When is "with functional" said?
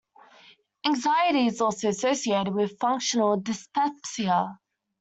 2.55-3.37